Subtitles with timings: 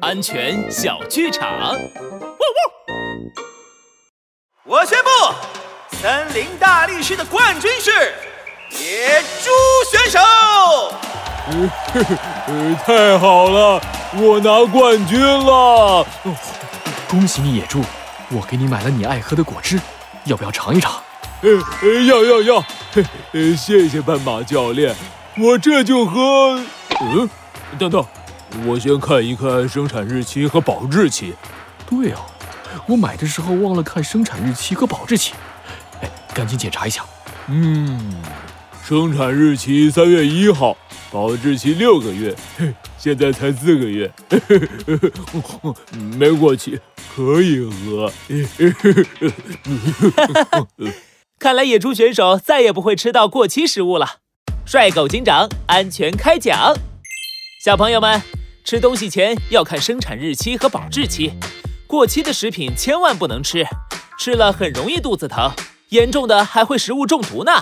[0.00, 1.76] 安全小剧场。
[4.64, 7.90] 我宣布，森林大力士的冠军是
[8.70, 9.50] 野猪
[9.90, 10.18] 选手。
[12.46, 13.80] 呃，太好了，
[14.14, 16.06] 我拿冠军了！
[17.08, 17.82] 恭喜你，野猪！
[18.30, 19.78] 我给你买了你爱喝的果汁，
[20.24, 21.02] 要不要尝一尝？
[21.42, 21.50] 呃，
[22.06, 22.64] 要要要！
[23.32, 24.94] 呃，谢谢斑马教练，
[25.36, 26.58] 我这就喝。
[27.00, 27.28] 嗯，
[27.78, 28.06] 等等，
[28.66, 31.34] 我先看一看生产日期和保质期。
[31.88, 32.18] 对哦，
[32.86, 35.34] 我买的时候忘了看生产日期和保质期。
[36.00, 37.04] 哎，赶紧检查一下。
[37.48, 38.22] 嗯，
[38.84, 40.76] 生产日期三月一号，
[41.10, 42.34] 保质期六个月，
[42.96, 44.10] 现在才四个月，
[46.16, 46.78] 没过期，
[47.14, 48.12] 可以喝。
[51.38, 54.18] 看来野猪选手再也不会吃到过期食物了。
[54.64, 56.72] 帅狗警长安全开讲，
[57.64, 58.22] 小朋友们，
[58.64, 61.32] 吃东西前要看生产日期和保质期，
[61.86, 63.66] 过期的食品千万不能吃，
[64.18, 65.50] 吃了很容易肚子疼，
[65.88, 67.52] 严重的还会食物中毒呢。